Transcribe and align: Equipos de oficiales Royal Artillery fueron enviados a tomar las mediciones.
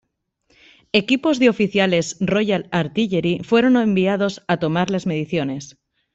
Equipos 1.01 1.37
de 1.37 1.47
oficiales 1.47 2.17
Royal 2.19 2.67
Artillery 2.71 3.41
fueron 3.43 3.77
enviados 3.77 4.43
a 4.47 4.57
tomar 4.57 4.89
las 4.89 5.05
mediciones. 5.05 5.77